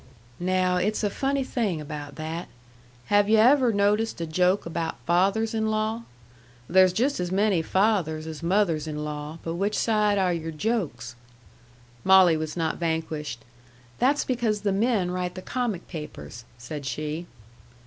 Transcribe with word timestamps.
"Now 0.39 0.77
it's 0.77 1.03
a 1.03 1.11
funny 1.11 1.43
thing 1.43 1.79
about 1.79 2.15
that. 2.15 2.47
Have 3.13 3.29
yu' 3.29 3.37
ever 3.37 3.71
noticed 3.71 4.19
a 4.19 4.25
joke 4.25 4.65
about 4.65 4.97
fathers 5.05 5.53
in 5.53 5.67
law? 5.69 6.05
There's 6.67 6.91
just 6.91 7.19
as 7.19 7.31
many 7.31 7.61
fathers 7.61 8.25
as 8.25 8.41
mothers 8.41 8.87
in 8.87 9.05
law; 9.05 9.37
but 9.43 9.53
which 9.61 9.77
side 9.77 10.17
are 10.17 10.33
your 10.33 10.49
jokes?" 10.49 11.15
Molly 12.03 12.35
was 12.35 12.57
not 12.57 12.77
vanquished. 12.77 13.45
"That's 13.99 14.25
because 14.25 14.61
the 14.61 14.71
men 14.71 15.11
write 15.11 15.35
the 15.35 15.41
comic 15.43 15.87
papers," 15.87 16.45
said 16.57 16.87
she. 16.87 17.27